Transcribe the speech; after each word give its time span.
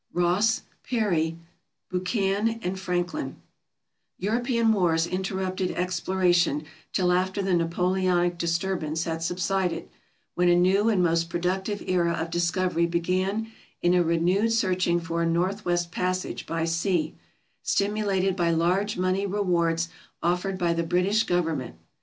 Ross, 0.13 0.63
Parry, 0.83 1.37
Buchan, 1.91 2.59
and 2.63 2.79
Franklin 2.79 3.35
European 4.17 4.73
wars 4.73 5.05
interrupted 5.05 5.69
exploration 5.73 6.65
till 6.91 7.11
after 7.11 7.39
the 7.43 7.53
Na 7.53 7.67
poleonic 7.67 8.35
disturbance 8.39 9.03
had 9.03 9.21
subsided, 9.21 9.87
when 10.33 10.49
a 10.49 10.55
new 10.55 10.89
and 10.89 11.03
most 11.03 11.29
pro 11.29 11.39
ductive 11.39 11.83
era 11.87 12.13
of 12.13 12.31
discovery 12.31 12.87
began 12.87 13.51
in 13.83 13.93
a 13.93 14.01
renewed 14.01 14.51
searching 14.51 14.99
for 14.99 15.21
a 15.21 15.27
northwest 15.27 15.91
passage 15.91 16.47
by 16.47 16.65
sea, 16.65 17.13
stimulated 17.61 18.35
by 18.35 18.49
large 18.49 18.97
money 18.97 19.27
rewards 19.27 19.87
offered 20.23 20.57
by 20.57 20.73
the 20.73 20.81
British 20.81 21.21
government. 21.25 21.75